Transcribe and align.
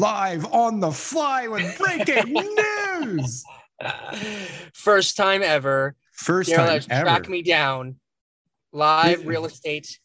live 0.00 0.46
on 0.46 0.80
the 0.80 0.90
fly 0.90 1.46
with 1.46 1.76
breaking 1.78 2.32
news. 3.00 3.44
First 4.72 5.16
time 5.16 5.42
ever. 5.42 5.94
First 6.12 6.50
Daryl 6.50 6.56
time 6.56 6.82
ever. 6.90 7.04
tracked 7.04 7.28
me 7.28 7.42
down. 7.42 7.96
Live 8.72 9.26
real 9.26 9.44
estate 9.44 9.98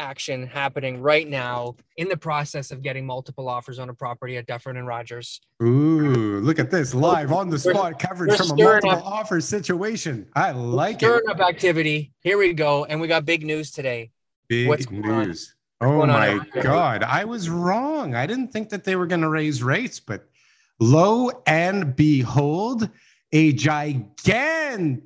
action 0.00 0.46
happening 0.46 1.00
right 1.00 1.28
now 1.28 1.76
in 1.96 2.08
the 2.08 2.16
process 2.16 2.70
of 2.72 2.82
getting 2.82 3.06
multiple 3.06 3.48
offers 3.48 3.78
on 3.78 3.88
a 3.88 3.94
property 3.94 4.36
at 4.36 4.46
Dufferin 4.46 4.76
and 4.76 4.86
Rogers. 4.86 5.40
Ooh, 5.62 6.40
look 6.40 6.58
at 6.58 6.70
this 6.70 6.94
oh, 6.94 6.98
live 6.98 7.32
on 7.32 7.48
the 7.48 7.58
spot 7.58 7.98
coverage 7.98 8.36
from 8.36 8.50
a 8.52 8.56
multiple 8.56 8.90
up- 8.90 9.06
offer 9.06 9.40
situation. 9.40 10.26
I 10.34 10.50
like 10.50 10.98
Stirring 10.98 11.22
it. 11.28 11.30
up 11.30 11.40
activity. 11.40 12.12
Here 12.22 12.38
we 12.38 12.54
go. 12.54 12.84
And 12.86 13.00
we 13.00 13.06
got 13.06 13.24
big 13.24 13.44
news 13.44 13.70
today. 13.70 14.10
Big 14.48 14.68
what's 14.68 14.90
news. 14.90 15.54
Oh 15.80 16.04
my? 16.06 16.40
God. 16.60 17.02
I 17.04 17.24
was 17.24 17.48
wrong. 17.48 18.14
I 18.14 18.26
didn't 18.26 18.48
think 18.52 18.68
that 18.70 18.84
they 18.84 18.96
were 18.96 19.06
going 19.06 19.20
to 19.20 19.28
raise 19.28 19.62
rates, 19.62 20.00
but 20.00 20.28
lo 20.80 21.30
and 21.46 21.94
behold, 21.94 22.88
a 23.32 23.52
gigantic 23.52 25.02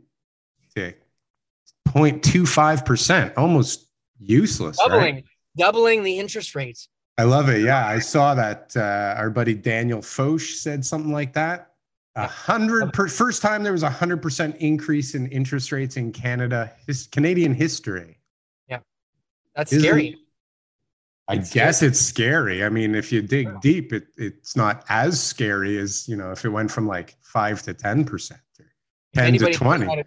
0.25%, 1.88 3.32
almost 3.36 3.88
useless. 4.18 4.78
right? 4.78 4.88
Doubling, 4.88 5.24
doubling 5.56 6.02
the 6.04 6.18
interest 6.18 6.54
rates. 6.54 6.88
I 7.18 7.24
love 7.24 7.48
it. 7.50 7.62
Yeah, 7.62 7.86
I 7.86 7.98
saw 7.98 8.34
that. 8.34 8.72
Uh, 8.74 9.14
our 9.18 9.28
buddy 9.30 9.54
Daniel 9.54 10.00
Foch 10.00 10.40
said 10.40 10.84
something 10.84 11.12
like 11.12 11.34
that. 11.34 11.68
A 12.16 12.26
hundred 12.26 12.92
per 12.92 13.08
first 13.08 13.40
time 13.42 13.62
there 13.62 13.72
was 13.72 13.82
a 13.82 13.90
hundred 13.90 14.20
percent 14.22 14.56
increase 14.56 15.14
in 15.14 15.26
interest 15.28 15.72
rates 15.72 15.96
in 15.96 16.12
Canada, 16.12 16.72
his 16.86 17.06
Canadian 17.06 17.54
history. 17.54 18.18
Yeah. 18.68 18.78
That's 19.54 19.72
Isn't- 19.72 19.88
scary. 19.88 20.18
I 21.28 21.36
It's 21.36 21.52
guess 21.52 21.82
it's 21.82 22.00
scary. 22.00 22.64
I 22.64 22.68
mean, 22.68 22.94
if 22.94 23.12
you 23.12 23.22
dig 23.22 23.60
deep, 23.60 23.92
it 23.92 24.08
it's 24.16 24.56
not 24.56 24.84
as 24.88 25.22
scary 25.22 25.78
as 25.78 26.08
you 26.08 26.16
know 26.16 26.32
if 26.32 26.44
it 26.44 26.48
went 26.48 26.70
from 26.70 26.86
like 26.86 27.16
five 27.22 27.62
to 27.62 27.74
ten 27.74 28.04
percent 28.04 28.40
or 28.58 28.66
ten 29.14 29.38
to 29.38 29.52
twenty. 29.52 29.86
to- 29.86 30.04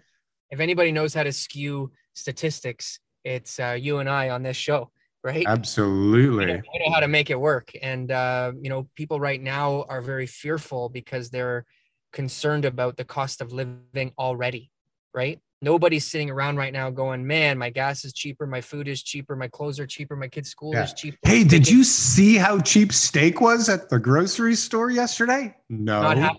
if 0.50 0.60
anybody 0.60 0.92
knows 0.92 1.12
how 1.12 1.24
to 1.24 1.32
skew 1.32 1.90
statistics, 2.14 3.00
it's 3.24 3.58
uh, 3.58 3.76
you 3.78 3.98
and 3.98 4.08
I 4.08 4.28
on 4.30 4.42
this 4.42 4.56
show, 4.56 4.90
right? 5.24 5.38
We 5.38 5.46
Absolutely. 5.46 6.46
know, 6.46 6.52
we 6.72 6.78
know 6.86 6.92
how 6.94 7.00
to 7.00 7.08
make 7.08 7.30
it 7.30 7.40
work. 7.40 7.72
And, 7.82 8.12
uh, 8.12 8.52
you 8.60 8.70
know, 8.70 8.88
people 8.94 9.18
right 9.18 9.42
now 9.42 9.84
are 9.88 10.00
very 10.00 10.26
fearful 10.26 10.88
because 10.88 11.30
they're 11.30 11.64
concerned 12.12 12.64
about 12.64 12.96
the 12.96 13.04
cost 13.04 13.40
of 13.40 13.52
living 13.52 14.12
already, 14.18 14.70
right? 15.12 15.40
Nobody's 15.62 16.04
sitting 16.06 16.28
around 16.30 16.56
right 16.56 16.72
now 16.72 16.90
going, 16.90 17.26
man, 17.26 17.56
my 17.56 17.70
gas 17.70 18.04
is 18.04 18.12
cheaper, 18.12 18.46
my 18.46 18.60
food 18.60 18.88
is 18.88 19.02
cheaper, 19.02 19.34
my 19.36 19.48
clothes 19.48 19.80
are 19.80 19.86
cheaper, 19.86 20.14
my 20.14 20.28
kids' 20.28 20.50
school 20.50 20.74
Yeah. 20.74 20.84
is 20.84 20.92
cheaper. 20.92 21.16
Hey, 21.22 21.44
did 21.44 21.66
you 21.66 21.82
see 21.82 22.36
how 22.36 22.60
cheap 22.60 22.92
steak 22.92 23.40
was 23.40 23.70
at 23.70 23.88
the 23.88 23.98
grocery 23.98 24.54
store 24.54 24.90
yesterday? 24.90 25.54
No, 25.70 26.02
Not 26.02 26.36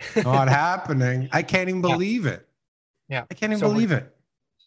not, 0.24 0.48
happening. 0.48 1.28
I 1.32 1.42
can't 1.42 1.68
even 1.68 1.82
Yeah. 1.84 1.90
believe 1.92 2.26
it. 2.26 2.48
Yeah. 3.08 3.24
I 3.30 3.34
can't 3.34 3.52
even 3.52 3.60
So 3.60 3.68
believe 3.72 3.92
it. 3.92 4.12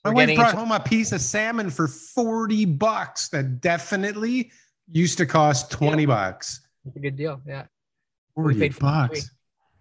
My 0.05 0.11
wife 0.11 0.35
brought 0.35 0.49
into- 0.51 0.59
home 0.59 0.71
a 0.71 0.79
piece 0.79 1.11
of 1.11 1.19
salmon 1.21 1.69
for 1.69 1.87
40 1.87 2.65
bucks 2.65 3.27
that 3.29 3.59
definitely 3.61 4.51
used 4.91 5.17
to 5.19 5.25
cost 5.25 5.69
20 5.69 6.05
bucks. 6.05 6.61
It's 6.85 6.95
a 6.95 6.99
good 6.99 7.15
deal. 7.17 7.41
Yeah. 7.45 7.65
40 8.35 8.57
paid 8.57 8.73
for 8.73 8.77
it 8.77 8.81
bucks. 8.81 9.29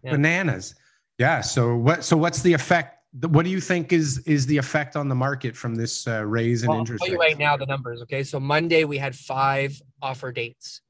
Yeah. 0.03 0.10
Bananas. 0.12 0.75
Yeah. 1.19 1.41
So 1.41 1.77
what 1.77 2.04
so 2.04 2.16
what's 2.16 2.42
the 2.42 2.53
effect? 2.53 2.97
What 3.12 3.44
do 3.44 3.50
you 3.50 3.60
think 3.60 3.93
is 3.93 4.19
is 4.19 4.47
the 4.47 4.56
effect 4.56 4.94
on 4.94 5.09
the 5.09 5.15
market 5.15 5.56
from 5.56 5.75
this 5.75 6.06
uh, 6.06 6.25
raise 6.25 6.62
in 6.62 6.69
Well, 6.69 6.76
I'll 6.76 6.82
interest 6.82 7.04
tell 7.04 7.12
you 7.12 7.19
right 7.19 7.37
now 7.37 7.56
the 7.56 7.66
numbers. 7.66 8.03
Okay. 8.03 8.22
So 8.22 8.38
Monday 8.38 8.84
we 8.84 8.98
had 8.98 9.16
five 9.16 9.81
offer 10.00 10.31
dates. 10.31 10.81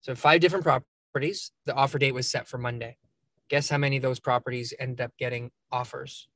So 0.00 0.14
five 0.14 0.40
different 0.40 0.64
properties. 0.64 1.52
The 1.66 1.74
offer 1.74 1.98
date 1.98 2.12
was 2.12 2.28
set 2.28 2.48
for 2.48 2.56
Monday. 2.56 2.96
Guess 3.50 3.68
how 3.68 3.76
many 3.76 3.96
of 3.96 4.02
those 4.02 4.20
properties 4.20 4.72
end 4.78 5.00
up 5.00 5.12
getting 5.18 5.50
offers? 5.70 6.28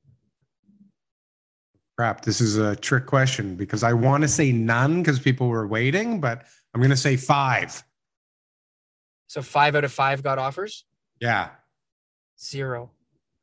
Crap, 1.97 2.23
this 2.23 2.41
is 2.41 2.59
a 2.59 2.75
trick 2.77 3.07
question 3.07 3.55
because 3.55 3.83
I 3.83 3.93
want 3.93 4.23
to 4.23 4.29
say 4.29 4.53
none 4.53 5.01
because 5.01 5.21
people 5.21 5.49
were 5.49 5.67
waiting, 5.67 6.21
but 6.21 6.45
I'm 6.75 6.81
going 6.81 6.91
to 6.91 6.97
say 6.97 7.17
five. 7.17 7.83
So 9.29 9.41
five 9.41 9.75
out 9.77 9.85
of 9.85 9.93
five 9.93 10.23
got 10.23 10.39
offers. 10.39 10.85
Yeah. 11.21 11.51
Zero. 12.39 12.91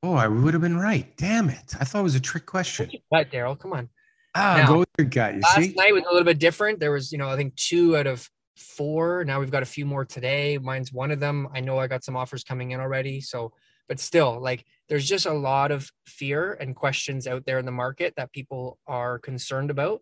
Oh, 0.03 0.15
I 0.15 0.27
would 0.27 0.53
have 0.53 0.61
been 0.61 0.77
right. 0.77 1.15
Damn 1.17 1.49
it. 1.49 1.75
I 1.79 1.85
thought 1.85 1.99
it 1.99 2.03
was 2.03 2.15
a 2.15 2.19
trick 2.19 2.45
question. 2.45 2.89
But 3.11 3.31
Daryl, 3.31 3.57
come 3.57 3.73
on. 3.73 3.89
Ah, 4.33 4.57
Now, 4.57 4.67
go 4.67 4.79
with 4.79 4.89
your 4.97 5.07
gut. 5.07 5.35
You 5.35 5.41
Last 5.41 5.55
see? 5.57 5.73
night 5.75 5.93
was 5.93 6.03
a 6.03 6.11
little 6.11 6.23
bit 6.25 6.39
different. 6.39 6.79
There 6.79 6.91
was, 6.91 7.11
you 7.11 7.17
know, 7.17 7.29
I 7.29 7.35
think 7.35 7.55
two 7.55 7.95
out 7.97 8.07
of 8.07 8.27
four. 8.57 9.23
Now 9.25 9.39
we've 9.39 9.51
got 9.51 9.63
a 9.63 9.67
few 9.67 9.85
more 9.85 10.05
today. 10.05 10.57
Mine's 10.57 10.91
one 10.91 11.11
of 11.11 11.19
them. 11.19 11.47
I 11.53 11.59
know 11.59 11.77
I 11.77 11.87
got 11.87 12.03
some 12.03 12.15
offers 12.15 12.43
coming 12.43 12.71
in 12.71 12.79
already. 12.79 13.21
So, 13.21 13.53
but 13.87 13.99
still, 13.99 14.39
like, 14.39 14.65
there's 14.89 15.07
just 15.07 15.25
a 15.25 15.33
lot 15.33 15.71
of 15.71 15.89
fear 16.07 16.53
and 16.53 16.75
questions 16.75 17.27
out 17.27 17.45
there 17.45 17.59
in 17.59 17.65
the 17.65 17.71
market 17.71 18.13
that 18.17 18.31
people 18.31 18.79
are 18.87 19.19
concerned 19.19 19.69
about. 19.69 20.01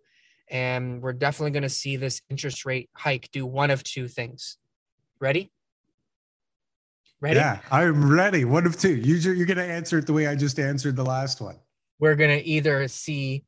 And 0.50 1.02
we're 1.02 1.14
definitely 1.14 1.52
going 1.52 1.64
to 1.64 1.70
see 1.70 1.96
this 1.98 2.22
interest 2.30 2.66
rate 2.66 2.90
hike 2.94 3.30
do 3.32 3.46
one 3.46 3.70
of 3.72 3.84
two 3.84 4.08
things. 4.08 4.58
Ready? 5.20 5.52
Ready? 7.22 7.36
Yeah, 7.38 7.60
I'm 7.72 8.10
ready. 8.10 8.46
One 8.46 8.66
of 8.66 8.78
two. 8.80 8.96
You, 8.96 9.16
you're 9.16 9.46
going 9.46 9.58
to 9.58 9.64
answer 9.66 9.98
it 9.98 10.06
the 10.08 10.14
way 10.14 10.28
I 10.28 10.36
just 10.36 10.58
answered 10.60 10.96
the 10.96 11.04
last 11.04 11.42
one. 11.42 11.58
We're 12.00 12.16
going 12.16 12.38
to 12.38 12.46
either 12.46 12.88
see 12.88 13.44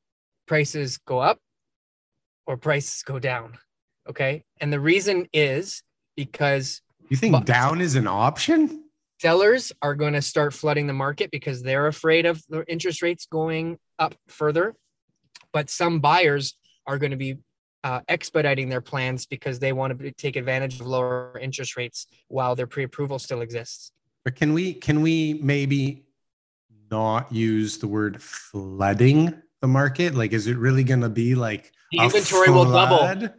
prices 0.48 0.98
go 0.98 1.20
up 1.20 1.40
or 2.46 2.58
prices 2.58 3.02
go 3.04 3.18
down. 3.18 3.58
Okay. 4.10 4.44
And 4.60 4.74
the 4.74 4.80
reason 4.80 5.28
is 5.31 5.84
because 6.18 6.81
You 7.10 7.16
think 7.16 7.31
But- 7.34 7.46
down 7.46 7.80
is 7.81 7.96
an 7.96 8.08
option? 8.08 8.86
sellers 9.22 9.72
are 9.84 9.94
going 9.94 10.14
to 10.14 10.22
start 10.22 10.52
flooding 10.52 10.88
the 10.88 10.94
market 10.94 11.30
because 11.30 11.62
they're 11.62 11.86
afraid 11.86 12.26
of 12.26 12.42
the 12.50 12.66
interest 12.68 13.04
rates 13.04 13.28
going 13.31 13.78
up 14.00 14.16
further. 14.28 14.74
But 15.54 15.70
some 15.70 16.00
buyers 16.00 16.58
are 16.88 16.98
going 16.98 17.12
to 17.12 17.18
be 17.18 17.38
uh, 17.84 18.02
expediting 18.08 18.69
their 18.69 18.81
plans 18.81 19.25
because 19.25 19.59
they 19.59 19.74
want 19.74 19.97
to 19.97 20.12
take 20.12 20.36
advantage 20.36 20.80
of 20.80 20.88
lower 20.88 21.38
interest 21.42 21.75
rates 21.78 22.08
while 22.28 22.56
their 22.56 22.68
pre-approval 22.68 23.19
still 23.19 23.42
exists. 23.42 23.92
But 24.24 24.36
can 24.36 24.53
we 24.53 24.74
can 24.74 25.02
we 25.02 25.40
maybe 25.42 26.06
not 26.92 27.31
use 27.31 27.78
the 27.80 27.88
word 27.88 28.22
flooding 28.22 29.34
the 29.62 29.68
market? 29.68 30.14
Like, 30.14 30.31
is 30.34 30.47
it 30.47 30.58
really 30.58 30.83
going 30.83 31.01
to 31.01 31.10
be 31.10 31.33
like 31.36 31.72
The 31.92 32.00
inventory 32.00 32.50
will 32.51 32.66
double. 32.66 32.98
flood? 33.00 33.19
The 33.22 33.33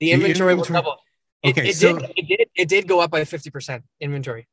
The 0.00 0.12
inventory 0.12 0.54
will 0.54 0.64
double. 0.64 0.96
It, 1.42 1.50
Okay, 1.58 1.68
it 1.68 1.76
so- 1.76 1.98
did. 1.98 2.10
It 2.16 2.26
did. 2.28 2.48
It 2.56 2.68
did 2.68 2.88
go 2.88 3.00
up 3.00 3.10
by 3.10 3.24
fifty 3.24 3.50
percent 3.50 3.84
inventory. 4.00 4.48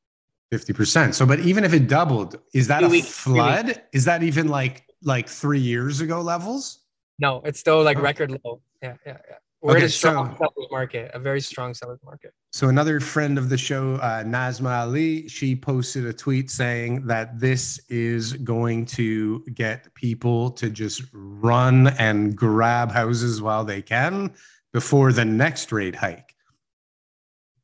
Fifty 0.52 0.74
percent. 0.74 1.16
So, 1.16 1.26
but 1.26 1.40
even 1.40 1.64
if 1.64 1.74
it 1.74 1.88
doubled, 1.88 2.38
is 2.54 2.68
that 2.68 2.82
Two 2.82 2.88
a 2.88 2.90
weeks, 2.90 3.08
flood? 3.08 3.82
Is 3.94 4.06
that 4.06 4.22
even 4.24 4.50
like 4.50 4.84
like 5.02 5.28
three 5.30 5.60
years 5.60 6.02
ago 6.02 6.22
levels? 6.22 6.80
No, 7.18 7.42
it's 7.46 7.60
still 7.60 7.82
like 7.82 7.98
Oh. 7.98 8.02
record 8.02 8.38
low. 8.44 8.62
Yeah, 8.82 8.96
yeah, 9.06 9.18
yeah. 9.30 9.36
We're 9.62 9.78
in 9.78 9.84
a 9.84 9.90
strong 9.90 10.32
so- 10.32 10.38
seller's 10.38 10.72
market, 10.72 11.12
a 11.14 11.20
very 11.20 11.40
strong 11.40 11.74
seller's 11.76 12.00
market. 12.04 12.34
So 12.52 12.70
another 12.70 13.00
friend 13.00 13.38
of 13.38 13.50
the 13.50 13.58
show, 13.58 13.96
uh, 13.96 14.24
Nazma 14.24 14.82
Ali, 14.82 15.28
she 15.28 15.56
posted 15.56 16.06
a 16.06 16.14
tweet 16.14 16.50
saying 16.50 17.06
that 17.06 17.40
this 17.40 17.80
is 17.88 18.34
going 18.34 18.88
to 18.88 19.42
get 19.54 19.94
people 19.94 20.50
to 20.52 20.70
just 20.70 21.04
run 21.14 21.88
and 22.00 22.36
grab 22.36 22.92
houses 22.92 23.42
while 23.42 23.64
they 23.64 23.84
can 23.84 24.34
before 24.74 25.14
the 25.14 25.26
next 25.26 25.72
rate 25.72 25.96
hike. 25.96 26.36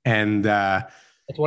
And 0.05 0.45
uh, 0.45 0.83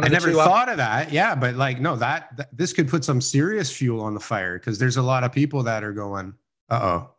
I 0.02 0.08
never 0.08 0.32
thought 0.32 0.68
of 0.68 0.78
that. 0.78 1.12
Yeah, 1.12 1.34
but 1.36 1.54
like, 1.54 1.80
no, 1.80 1.94
that, 1.96 2.36
that 2.36 2.56
this 2.56 2.72
could 2.72 2.88
put 2.88 3.04
some 3.04 3.20
serious 3.20 3.70
fuel 3.70 4.02
on 4.02 4.14
the 4.14 4.20
fire 4.20 4.58
because 4.58 4.78
there's 4.78 4.96
a 4.96 5.02
lot 5.02 5.22
of 5.22 5.32
people 5.32 5.62
that 5.62 5.84
are 5.84 5.92
going, 5.92 6.34
uh 6.68 6.80
oh, 6.82 7.14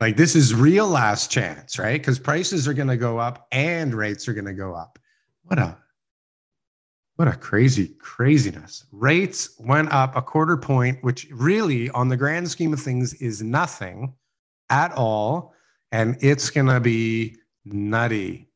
Like 0.00 0.16
this 0.16 0.36
is 0.36 0.54
real 0.54 0.88
last 0.88 1.30
chance, 1.30 1.78
right? 1.78 2.00
Because 2.00 2.18
prices 2.18 2.68
are 2.68 2.74
going 2.74 2.88
to 2.88 2.96
go 2.96 3.18
up 3.18 3.48
and 3.50 3.92
rates 3.94 4.28
are 4.28 4.34
going 4.34 4.44
to 4.44 4.54
go 4.54 4.74
up. 4.74 4.98
What 5.42 5.58
a 5.58 5.76
what 7.16 7.26
a 7.26 7.32
crazy 7.32 7.96
craziness. 7.98 8.86
Rates 8.92 9.56
went 9.58 9.92
up 9.92 10.14
a 10.14 10.22
quarter 10.22 10.56
point, 10.56 11.02
which 11.02 11.26
really, 11.32 11.90
on 11.90 12.08
the 12.08 12.16
grand 12.16 12.48
scheme 12.48 12.72
of 12.72 12.80
things, 12.80 13.12
is 13.14 13.42
nothing 13.42 14.14
at 14.70 14.92
all. 14.92 15.52
And 15.90 16.16
it's 16.20 16.48
going 16.48 16.68
to 16.68 16.78
be 16.78 17.36
nutty. 17.64 18.48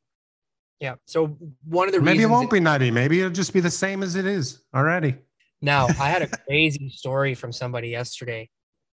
Yeah. 0.79 0.95
So 1.07 1.37
one 1.65 1.89
of 1.89 1.95
the 1.95 2.01
Maybe 2.01 2.23
it 2.23 2.27
won't 2.27 2.53
be 2.53 2.61
nutty. 2.61 2.93
Maybe 2.93 3.19
it'll 3.19 3.33
just 3.33 3.53
be 3.53 3.59
the 3.59 3.71
same 3.71 4.01
as 4.01 4.15
it 4.15 4.27
is 4.27 4.63
already. 4.73 5.17
Now, 5.61 5.87
I 5.87 6.09
had 6.09 6.23
a 6.23 6.29
crazy 6.29 6.89
story 6.91 7.35
from 7.35 7.51
somebody 7.51 7.89
yesterday 7.89 8.49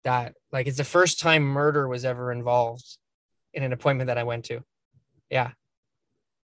that 0.07 0.35
like 0.53 0.69
it's 0.69 0.77
the 0.79 0.85
first 0.85 1.19
time 1.19 1.43
murder 1.43 1.89
was 1.89 2.05
ever 2.05 2.31
involved 2.31 2.87
in 3.53 3.63
an 3.65 3.73
appointment 3.73 4.07
that 4.07 4.17
I 4.19 4.23
went 4.23 4.45
to. 4.47 4.63
Yeah. 5.31 5.51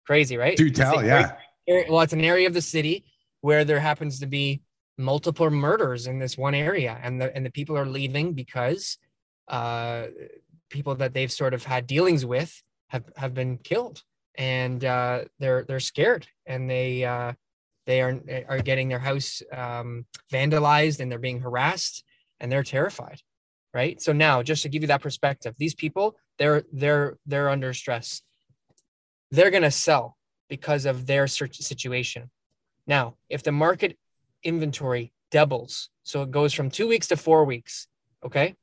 Crazy, 0.06 0.36
right? 0.38 0.58
Do 0.58 0.70
tell, 0.70 1.04
yeah. 1.04 1.36
area- 1.68 1.86
Well, 1.90 2.02
it's 2.02 2.14
an 2.14 2.22
area 2.22 2.48
of 2.48 2.54
the 2.54 2.62
city 2.62 3.06
where 3.42 3.64
there 3.64 3.80
happens 3.80 4.20
to 4.20 4.26
be 4.28 4.62
multiple 4.98 5.50
murders 5.50 6.08
in 6.08 6.20
this 6.20 6.38
one 6.38 6.56
area 6.56 7.00
and 7.04 7.22
the 7.22 7.34
and 7.36 7.46
the 7.46 7.52
people 7.52 7.78
are 7.78 7.86
leaving 7.86 8.34
because 8.34 8.98
uh 9.48 10.08
people 10.70 10.96
that 10.96 11.14
they've 11.14 11.32
sort 11.32 11.54
of 11.54 11.64
had 11.64 11.86
dealings 11.86 12.26
with 12.26 12.52
have 12.88 13.04
have 13.16 13.34
been 13.36 13.58
killed 13.60 14.02
and 14.36 14.84
uh 14.84 15.24
they're 15.40 15.64
they're 15.68 15.80
scared 15.80 16.28
and 16.48 16.68
they 16.68 17.06
uh 17.06 17.32
they 17.86 18.02
are 18.02 18.20
are 18.50 18.60
getting 18.60 18.90
their 18.90 19.00
house 19.12 19.42
um, 19.54 20.06
vandalized 20.34 21.00
and 21.00 21.10
they're 21.12 21.20
being 21.30 21.40
harassed 21.42 22.04
and 22.40 22.52
they're 22.52 22.64
terrified 22.78 23.22
right 23.78 24.02
so 24.02 24.12
now 24.12 24.42
just 24.42 24.64
to 24.64 24.70
give 24.70 24.82
you 24.82 24.88
that 24.88 25.06
perspective 25.08 25.54
these 25.58 25.76
people 25.76 26.16
they're 26.40 26.64
they're 26.74 27.18
they're 27.28 27.50
under 27.56 27.72
stress 27.74 28.24
they're 29.30 29.52
going 29.52 29.70
to 29.72 29.78
sell 29.88 30.18
because 30.50 30.86
of 30.86 31.06
their 31.06 31.28
situation 31.28 32.30
now 32.88 33.16
if 33.30 33.44
the 33.44 33.52
market 33.52 33.96
inventory 34.44 35.14
doubles 35.30 35.90
so 36.04 36.24
it 36.24 36.32
goes 36.32 36.54
from 36.54 36.72
two 36.72 36.88
weeks 36.88 37.08
to 37.08 37.16
four 37.16 37.46
weeks 37.46 37.88
okay 38.26 38.56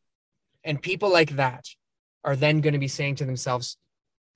and 0.64 0.82
people 0.82 1.11
like 1.19 1.32
that 1.37 1.64
are 2.25 2.37
then 2.37 2.61
going 2.61 2.72
to 2.72 2.87
be 2.87 2.88
saying 2.88 3.14
to 3.14 3.25
themselves 3.25 3.76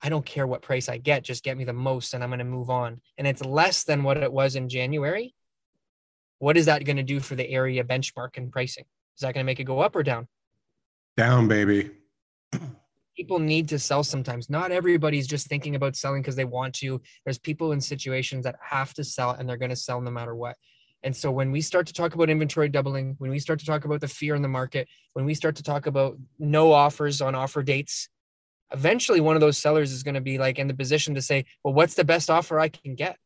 I 0.01 0.07
don't 0.07 0.25
care 0.25 0.47
what 0.47 0.61
price 0.61 0.87
I 0.87 0.97
get, 0.97 1.23
just 1.23 1.43
get 1.43 1.57
me 1.57 1.65
the 1.65 1.73
most 1.73 2.13
and 2.13 2.23
I'm 2.23 2.29
going 2.29 2.39
to 2.39 2.45
move 2.45 2.69
on. 2.69 3.01
And 3.17 3.27
it's 3.27 3.43
less 3.43 3.83
than 3.83 4.03
what 4.03 4.15
it 4.15 4.31
was 4.31 4.55
in 4.55 4.69
January. 4.69 5.35
What 6.37 6.55
is 6.55 6.67
that 6.67 6.85
going 6.85 6.95
to 6.97 7.03
do 7.03 7.19
for 7.19 7.35
the 7.35 7.49
area 7.49 7.83
benchmark 7.83 8.37
and 8.37 8.49
pricing? 8.49 8.85
Is 9.17 9.21
that 9.21 9.33
going 9.33 9.43
to 9.43 9.49
make 9.51 9.59
it 9.59 9.65
go 9.65 9.81
up 9.81 9.97
or 9.97 10.03
down? 10.03 10.29
Down, 11.17 11.47
baby. 11.47 11.91
People 13.15 13.39
need 13.39 13.67
to 13.69 13.79
sell 13.79 14.03
sometimes. 14.03 14.49
Not 14.49 14.71
everybody's 14.71 15.27
just 15.27 15.47
thinking 15.47 15.75
about 15.75 15.95
selling 15.95 16.21
because 16.21 16.37
they 16.37 16.45
want 16.45 16.75
to. 16.75 17.01
There's 17.25 17.37
people 17.37 17.73
in 17.73 17.81
situations 17.81 18.45
that 18.45 18.55
have 18.61 18.93
to 18.93 19.03
sell 19.03 19.31
and 19.31 19.47
they're 19.47 19.57
going 19.57 19.69
to 19.69 19.75
sell 19.75 19.99
no 19.99 20.11
matter 20.11 20.35
what. 20.35 20.55
And 21.03 21.15
so 21.15 21.31
when 21.31 21.51
we 21.51 21.61
start 21.61 21.87
to 21.87 21.93
talk 21.93 22.15
about 22.15 22.29
inventory 22.29 22.69
doubling, 22.69 23.15
when 23.19 23.31
we 23.31 23.39
start 23.39 23.59
to 23.59 23.65
talk 23.65 23.85
about 23.85 24.01
the 24.01 24.07
fear 24.07 24.35
in 24.35 24.41
the 24.41 24.47
market, 24.47 24.87
when 25.13 25.25
we 25.25 25.33
start 25.33 25.55
to 25.57 25.63
talk 25.63 25.85
about 25.85 26.17
no 26.37 26.71
offers 26.71 27.21
on 27.21 27.35
offer 27.35 27.63
dates, 27.63 28.09
eventually 28.71 29.21
one 29.21 29.35
of 29.35 29.41
those 29.41 29.57
sellers 29.57 29.91
is 29.91 30.03
going 30.03 30.15
to 30.15 30.21
be 30.21 30.37
like 30.37 30.59
in 30.59 30.67
the 30.67 30.73
position 30.73 31.15
to 31.15 31.21
say, 31.21 31.45
well, 31.63 31.73
what's 31.73 31.95
the 31.95 32.03
best 32.03 32.29
offer 32.29 32.59
I 32.59 32.69
can 32.69 32.95
get? 32.95 33.17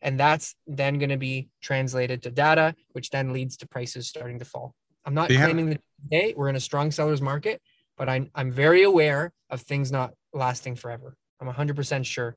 And 0.00 0.18
that's 0.18 0.54
then 0.66 0.98
going 0.98 1.10
to 1.10 1.16
be 1.16 1.48
translated 1.60 2.22
to 2.22 2.30
data, 2.30 2.74
which 2.92 3.10
then 3.10 3.32
leads 3.32 3.56
to 3.58 3.68
prices 3.68 4.08
starting 4.08 4.38
to 4.38 4.44
fall. 4.44 4.74
I'm 5.04 5.14
not 5.14 5.28
claiming 5.28 5.70
that 5.70 5.80
today 6.02 6.34
we're 6.36 6.48
in 6.48 6.56
a 6.56 6.60
strong 6.60 6.90
seller's 6.90 7.20
market, 7.22 7.60
but 7.96 8.08
I'm, 8.08 8.30
I'm 8.34 8.50
very 8.50 8.82
aware 8.84 9.32
of 9.50 9.60
things 9.62 9.90
not 9.92 10.14
lasting 10.32 10.76
forever. 10.76 11.14
I'm 11.40 11.48
100% 11.52 12.04
sure 12.04 12.34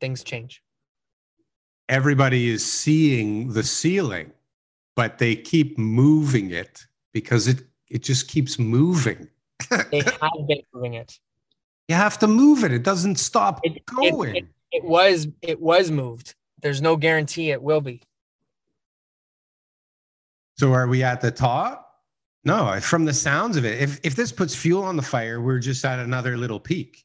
things 0.00 0.24
change. 0.24 0.62
Everybody 1.88 2.48
is 2.50 2.64
seeing 2.70 3.52
the 3.52 3.62
ceiling, 3.62 4.32
but 4.96 5.18
they 5.18 5.36
keep 5.36 5.78
moving 5.78 6.50
it 6.50 6.86
because 7.12 7.48
it 7.48 7.62
it 7.90 8.02
just 8.02 8.26
keeps 8.28 8.58
moving. 8.58 9.28
They 9.90 9.98
have 10.20 10.46
been 10.48 10.62
moving 10.72 10.94
it. 10.94 11.18
You 11.88 11.94
have 11.96 12.18
to 12.20 12.26
move 12.26 12.64
it. 12.64 12.72
It 12.72 12.82
doesn't 12.84 13.16
stop 13.16 13.60
It- 13.64 13.76
it- 13.76 13.86
going. 13.86 14.36
it- 14.36 14.46
It 14.70 14.84
was 14.84 15.28
it 15.42 15.60
was 15.60 15.90
moved. 15.90 16.34
There's 16.62 16.80
no 16.80 16.96
guarantee 16.96 17.50
it 17.50 17.62
will 17.62 17.82
be. 17.82 18.00
so 20.56 20.72
are 20.72 20.86
we 20.86 21.02
at 21.02 21.20
the 21.20 21.30
top? 21.30 21.91
No, 22.44 22.80
from 22.80 23.04
the 23.04 23.14
sounds 23.14 23.56
of 23.56 23.64
it, 23.64 23.80
if 23.80 24.00
if 24.02 24.16
this 24.16 24.32
puts 24.32 24.54
fuel 24.54 24.82
on 24.82 24.96
the 24.96 25.02
fire, 25.02 25.40
we're 25.40 25.60
just 25.60 25.84
at 25.84 26.00
another 26.00 26.36
little 26.36 26.58
peak. 26.58 27.04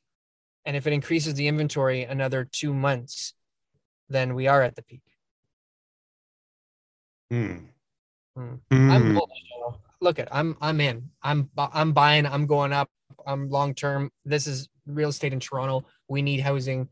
And 0.66 0.76
if 0.76 0.88
it 0.88 0.94
increases 0.94 1.36
the 1.36 1.48
inventory 1.48 2.04
another 2.04 2.44
two 2.44 2.74
months, 2.74 3.34
then 4.10 4.34
we 4.34 4.48
are 4.48 4.64
at 4.64 4.76
the 4.76 4.82
peak. 4.82 5.02
Hmm. 7.30 7.58
Hmm. 8.36 8.56
Hmm. 8.72 8.92
I'm 8.92 9.14
bullish, 9.14 9.48
look 10.02 10.20
at 10.20 10.28
I'm 10.32 10.58
I'm 10.62 10.82
in. 10.82 11.10
I'm 11.22 11.50
I'm 11.58 11.94
buying. 11.94 12.26
I'm 12.26 12.46
going 12.46 12.74
up. 12.74 12.90
I'm 13.26 13.50
long 13.50 13.74
term. 13.74 14.12
This 14.26 14.48
is 14.48 14.70
real 14.86 15.10
estate 15.10 15.34
in 15.34 15.40
Toronto. 15.40 15.86
We 16.08 16.22
need 16.22 16.40
housing. 16.40 16.90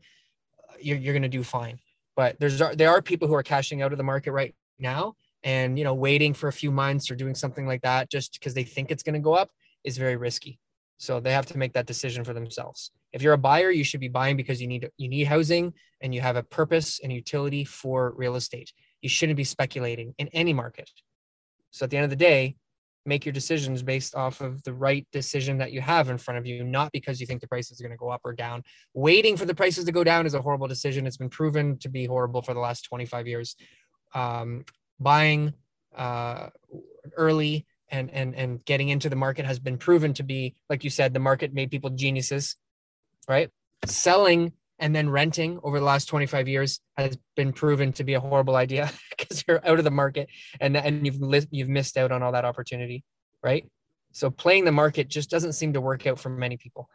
You're 0.80 0.98
you're 0.98 1.14
gonna 1.14 1.28
do 1.28 1.42
fine. 1.42 1.78
But 2.14 2.38
there's 2.40 2.58
there 2.58 2.90
are 2.90 3.02
people 3.02 3.28
who 3.28 3.34
are 3.34 3.42
cashing 3.42 3.82
out 3.82 3.92
of 3.92 3.98
the 3.98 4.04
market 4.04 4.32
right 4.32 4.54
now, 4.78 5.14
and 5.46 5.78
you 5.78 5.84
know 5.84 5.94
waiting 5.94 6.34
for 6.34 6.48
a 6.48 6.52
few 6.52 6.70
months 6.70 7.10
or 7.10 7.14
doing 7.14 7.34
something 7.34 7.66
like 7.66 7.80
that 7.82 8.10
just 8.10 8.34
because 8.34 8.52
they 8.52 8.64
think 8.64 8.90
it's 8.90 9.02
gonna 9.02 9.20
go 9.20 9.32
up 9.32 9.50
is 9.84 9.96
very 9.96 10.16
risky. 10.16 10.58
So 10.98 11.20
they 11.20 11.32
have 11.32 11.46
to 11.46 11.58
make 11.58 11.72
that 11.74 11.86
decision 11.86 12.24
for 12.24 12.34
themselves. 12.34 12.90
If 13.12 13.22
you're 13.22 13.34
a 13.34 13.38
buyer, 13.38 13.70
you 13.70 13.84
should 13.84 14.00
be 14.00 14.08
buying 14.08 14.36
because 14.36 14.60
you 14.60 14.66
need 14.66 14.90
you 14.98 15.08
need 15.08 15.24
housing 15.24 15.72
and 16.02 16.14
you 16.14 16.20
have 16.20 16.36
a 16.36 16.42
purpose 16.42 17.00
and 17.02 17.12
utility 17.12 17.64
for 17.64 18.12
real 18.16 18.36
estate. 18.36 18.72
You 19.00 19.08
shouldn't 19.08 19.36
be 19.36 19.44
speculating 19.44 20.14
in 20.18 20.28
any 20.28 20.52
market. 20.52 20.90
So 21.70 21.84
at 21.84 21.90
the 21.90 21.96
end 21.96 22.04
of 22.04 22.10
the 22.10 22.16
day, 22.16 22.56
make 23.04 23.24
your 23.24 23.32
decisions 23.32 23.82
based 23.82 24.16
off 24.16 24.40
of 24.40 24.62
the 24.64 24.72
right 24.72 25.06
decision 25.12 25.58
that 25.58 25.70
you 25.70 25.80
have 25.80 26.08
in 26.08 26.18
front 26.18 26.38
of 26.38 26.46
you, 26.46 26.64
not 26.64 26.90
because 26.90 27.20
you 27.20 27.26
think 27.26 27.40
the 27.40 27.46
prices 27.46 27.80
are 27.80 27.84
going 27.84 27.96
to 27.96 27.96
go 27.96 28.10
up 28.10 28.22
or 28.24 28.32
down. 28.32 28.64
Waiting 28.94 29.36
for 29.36 29.44
the 29.44 29.54
prices 29.54 29.84
to 29.84 29.92
go 29.92 30.02
down 30.02 30.26
is 30.26 30.34
a 30.34 30.42
horrible 30.42 30.66
decision. 30.66 31.06
It's 31.06 31.16
been 31.16 31.30
proven 31.30 31.78
to 31.78 31.88
be 31.88 32.04
horrible 32.04 32.42
for 32.42 32.52
the 32.52 32.60
last 32.60 32.82
25 32.82 33.28
years. 33.28 33.54
Um, 34.14 34.64
buying 34.98 35.54
uh, 35.94 36.48
early 37.16 37.66
and 37.88 38.10
and 38.10 38.34
and 38.34 38.64
getting 38.64 38.88
into 38.88 39.08
the 39.08 39.16
market 39.16 39.44
has 39.44 39.58
been 39.58 39.78
proven 39.78 40.12
to 40.14 40.22
be, 40.22 40.54
like 40.68 40.84
you 40.84 40.90
said, 40.90 41.14
the 41.14 41.20
market 41.20 41.54
made 41.54 41.70
people 41.70 41.90
geniuses, 41.90 42.56
right? 43.28 43.50
Selling 43.86 44.52
and 44.78 44.94
then 44.94 45.08
renting 45.08 45.58
over 45.62 45.78
the 45.78 45.84
last 45.84 46.06
25 46.06 46.48
years 46.48 46.80
has 46.98 47.16
been 47.34 47.52
proven 47.52 47.92
to 47.94 48.04
be 48.04 48.14
a 48.14 48.20
horrible 48.20 48.56
idea 48.56 48.90
because 49.16 49.42
you're 49.46 49.66
out 49.66 49.78
of 49.78 49.84
the 49.84 49.90
market 49.90 50.28
and 50.60 50.76
and 50.76 51.06
you've 51.06 51.20
li- 51.20 51.48
you've 51.50 51.68
missed 51.68 51.96
out 51.96 52.12
on 52.12 52.22
all 52.22 52.32
that 52.32 52.44
opportunity, 52.44 53.04
right? 53.42 53.68
So 54.12 54.30
playing 54.30 54.64
the 54.64 54.72
market 54.72 55.08
just 55.08 55.30
doesn't 55.30 55.52
seem 55.52 55.74
to 55.74 55.80
work 55.80 56.06
out 56.06 56.18
for 56.18 56.30
many 56.30 56.56
people. 56.56 56.88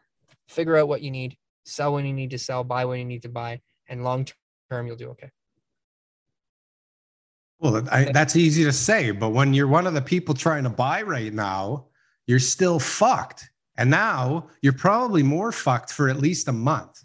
Figure 0.47 0.75
out 0.75 0.87
what 0.87 1.01
you 1.01 1.11
need, 1.11 1.37
sell 1.65 1.93
when 1.93 2.05
you 2.05 2.13
need 2.13 2.31
to 2.31 2.39
sell, 2.39 2.63
buy 2.63 2.85
when 2.85 2.99
you 2.99 3.05
need 3.05 3.21
to 3.23 3.29
buy, 3.29 3.61
and 3.87 4.03
long 4.03 4.27
term 4.69 4.87
you'll 4.87 4.95
do 4.95 5.09
okay. 5.09 5.29
Well, 7.61 7.87
I, 7.91 8.05
that's 8.11 8.35
easy 8.35 8.63
to 8.63 8.71
say, 8.71 9.11
but 9.11 9.29
when 9.29 9.53
you're 9.53 9.67
one 9.67 9.85
of 9.85 9.93
the 9.93 10.01
people 10.01 10.33
trying 10.33 10.63
to 10.63 10.69
buy 10.69 11.03
right 11.03 11.31
now, 11.31 11.85
you're 12.25 12.39
still 12.39 12.79
fucked. 12.79 13.49
And 13.77 13.89
now 13.89 14.47
you're 14.63 14.73
probably 14.73 15.21
more 15.21 15.51
fucked 15.51 15.93
for 15.93 16.09
at 16.09 16.17
least 16.17 16.47
a 16.47 16.51
month. 16.51 17.03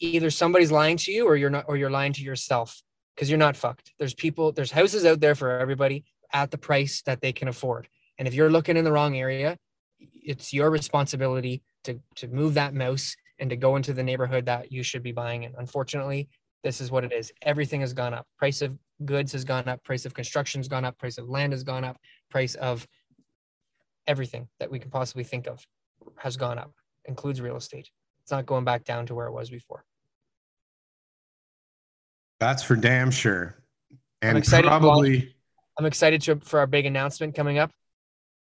Either 0.00 0.30
somebody's 0.30 0.72
lying 0.72 0.96
to 0.98 1.12
you 1.12 1.26
or 1.26 1.36
you're 1.36 1.48
not 1.48 1.64
or 1.68 1.76
you're 1.76 1.90
lying 1.90 2.12
to 2.14 2.22
yourself 2.22 2.82
because 3.14 3.30
you're 3.30 3.38
not 3.38 3.56
fucked. 3.56 3.92
There's 3.98 4.14
people, 4.14 4.50
there's 4.50 4.72
houses 4.72 5.04
out 5.04 5.20
there 5.20 5.36
for 5.36 5.58
everybody 5.58 6.04
at 6.32 6.50
the 6.50 6.58
price 6.58 7.02
that 7.02 7.20
they 7.20 7.32
can 7.32 7.46
afford. 7.46 7.88
And 8.18 8.26
if 8.26 8.34
you're 8.34 8.50
looking 8.50 8.76
in 8.76 8.84
the 8.84 8.92
wrong 8.92 9.16
area, 9.16 9.56
it's 10.00 10.52
your 10.52 10.70
responsibility 10.70 11.62
to 11.84 12.00
to 12.16 12.28
move 12.28 12.54
that 12.54 12.74
mouse 12.74 13.16
and 13.38 13.48
to 13.50 13.56
go 13.56 13.76
into 13.76 13.92
the 13.92 14.02
neighborhood 14.02 14.46
that 14.46 14.72
you 14.72 14.82
should 14.82 15.02
be 15.02 15.12
buying 15.12 15.44
in. 15.44 15.54
Unfortunately, 15.56 16.28
this 16.64 16.80
is 16.80 16.90
what 16.90 17.04
it 17.04 17.12
is. 17.12 17.32
Everything 17.42 17.80
has 17.80 17.92
gone 17.92 18.12
up. 18.12 18.26
Price 18.36 18.62
of 18.62 18.76
goods 19.04 19.32
has 19.32 19.44
gone 19.44 19.68
up, 19.68 19.82
price 19.84 20.04
of 20.04 20.14
construction's 20.14 20.68
gone 20.68 20.84
up, 20.84 20.98
price 20.98 21.18
of 21.18 21.28
land 21.28 21.52
has 21.52 21.62
gone 21.62 21.84
up, 21.84 21.96
price 22.30 22.54
of 22.56 22.86
everything 24.06 24.48
that 24.58 24.70
we 24.70 24.78
can 24.78 24.90
possibly 24.90 25.24
think 25.24 25.46
of 25.46 25.64
has 26.16 26.36
gone 26.36 26.58
up, 26.58 26.72
includes 27.04 27.40
real 27.40 27.56
estate. 27.56 27.90
It's 28.22 28.30
not 28.30 28.46
going 28.46 28.64
back 28.64 28.84
down 28.84 29.06
to 29.06 29.14
where 29.14 29.26
it 29.26 29.32
was 29.32 29.50
before. 29.50 29.84
That's 32.40 32.62
for 32.62 32.76
damn 32.76 33.10
sure. 33.10 33.56
And 34.22 34.36
excited 34.38 34.66
probably 34.66 35.34
I'm 35.78 35.86
excited 35.86 36.20
to, 36.22 36.36
for 36.40 36.58
our 36.58 36.66
big 36.66 36.86
announcement 36.86 37.34
coming 37.34 37.58
up, 37.58 37.70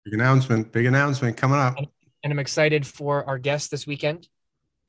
big 0.04 0.14
announcement, 0.14 0.72
big 0.72 0.86
announcement 0.86 1.36
coming 1.36 1.58
up. 1.58 1.76
and 1.78 2.32
I'm 2.32 2.38
excited 2.38 2.86
for 2.86 3.24
our 3.28 3.38
guest 3.38 3.70
this 3.70 3.86
weekend, 3.86 4.28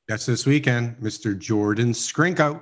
That's 0.07 0.25
this 0.27 0.45
weekend, 0.45 0.97
Mr. 0.97 1.37
Jordan 1.37 1.91
Skrinko. 1.91 2.61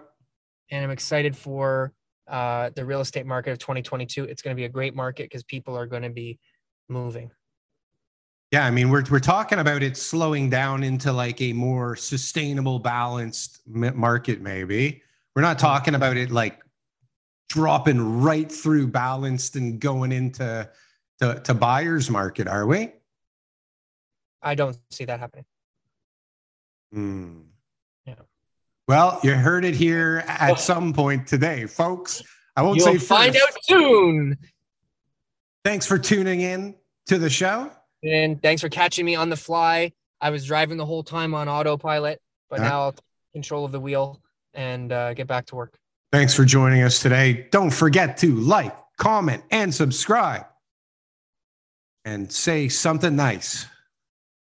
and 0.72 0.83
I'm 0.83 0.91
excited 0.91 1.36
for 1.36 1.91
uh, 2.27 2.69
the 2.75 2.85
real 2.85 3.01
estate 3.01 3.25
market 3.25 3.51
of 3.51 3.59
2022. 3.59 4.25
It's 4.25 4.41
going 4.41 4.55
to 4.55 4.59
be 4.59 4.65
a 4.65 4.69
great 4.69 4.95
market 4.95 5.23
because 5.23 5.43
people 5.43 5.77
are 5.77 5.85
going 5.85 6.03
to 6.03 6.09
be 6.09 6.39
moving. 6.89 7.31
Yeah, 8.51 8.65
I 8.65 8.71
mean, 8.71 8.89
we're 8.89 9.03
we're 9.09 9.19
talking 9.19 9.59
about 9.59 9.81
it 9.81 9.97
slowing 9.97 10.49
down 10.49 10.83
into 10.83 11.11
like 11.11 11.41
a 11.41 11.53
more 11.53 11.95
sustainable, 11.95 12.77
balanced 12.77 13.61
market. 13.65 14.41
Maybe 14.41 15.01
we're 15.35 15.41
not 15.41 15.57
talking 15.57 15.95
about 15.95 16.17
it 16.17 16.29
like 16.29 16.59
dropping 17.49 18.21
right 18.21 18.51
through 18.51 18.87
balanced 18.87 19.55
and 19.55 19.79
going 19.79 20.11
into 20.11 20.69
to, 21.19 21.39
to 21.43 21.53
buyers 21.53 22.09
market, 22.09 22.47
are 22.47 22.65
we? 22.65 22.91
I 24.41 24.55
don't 24.55 24.77
see 24.91 25.05
that 25.05 25.19
happening. 25.19 25.45
Hmm. 26.91 27.39
Well, 28.87 29.19
you 29.23 29.33
heard 29.33 29.63
it 29.63 29.75
here 29.75 30.23
at 30.27 30.51
oh. 30.51 30.55
some 30.55 30.93
point 30.93 31.25
today, 31.27 31.65
folks. 31.65 32.21
I 32.55 32.61
won't 32.61 32.77
You'll 32.77 32.87
say 32.87 32.93
first. 32.93 33.07
find 33.07 33.35
out 33.35 33.53
soon. 33.63 34.37
Thanks 35.63 35.85
for 35.85 35.97
tuning 35.97 36.41
in 36.41 36.75
to 37.07 37.17
the 37.17 37.29
show. 37.29 37.71
And 38.03 38.41
thanks 38.41 38.61
for 38.61 38.69
catching 38.69 39.05
me 39.05 39.15
on 39.15 39.29
the 39.29 39.37
fly. 39.37 39.93
I 40.19 40.29
was 40.29 40.45
driving 40.45 40.77
the 40.77 40.85
whole 40.85 41.03
time 41.03 41.33
on 41.33 41.47
autopilot, 41.47 42.21
but 42.49 42.59
uh, 42.59 42.63
now 42.63 42.81
I'll 42.81 42.91
take 42.91 43.01
control 43.33 43.63
of 43.63 43.71
the 43.71 43.79
wheel 43.79 44.21
and 44.53 44.91
uh, 44.91 45.13
get 45.13 45.27
back 45.27 45.45
to 45.47 45.55
work. 45.55 45.77
Thanks 46.11 46.33
for 46.33 46.45
joining 46.45 46.83
us 46.83 46.99
today. 46.99 47.47
Don't 47.51 47.71
forget 47.71 48.17
to 48.17 48.35
like, 48.35 48.75
comment, 48.97 49.43
and 49.51 49.73
subscribe. 49.73 50.45
And 52.05 52.31
say 52.31 52.67
something 52.67 53.15
nice 53.15 53.65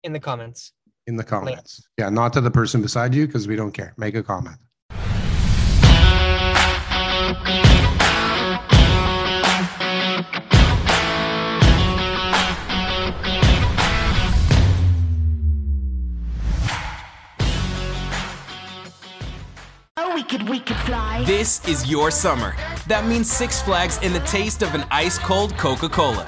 in 0.04 0.12
the 0.14 0.20
comments. 0.20 0.74
In 1.08 1.18
the 1.18 1.24
comments. 1.24 1.82
Later. 2.00 2.08
Yeah, 2.08 2.10
not 2.10 2.34
to 2.34 2.42
the 2.42 2.50
person 2.50 2.82
beside 2.82 3.14
you 3.14 3.28
because 3.28 3.48
we 3.48 3.56
don't 3.56 3.72
care. 3.72 3.94
Make 3.96 4.16
a 4.16 4.24
comment. 4.24 4.58
Oh, 19.98 20.24
could 20.28 20.50
we 20.50 20.60
could 20.60 20.76
fly. 20.78 21.24
This 21.26 21.66
is 21.68 21.90
your 21.90 22.10
summer. 22.10 22.56
That 22.88 23.06
means 23.06 23.32
Six 23.32 23.62
Flags 23.62 24.00
and 24.02 24.14
the 24.14 24.20
taste 24.22 24.64
of 24.64 24.74
an 24.74 24.86
ice 24.90 25.20
cold 25.20 25.56
Coca 25.58 25.88
Cola. 25.88 26.28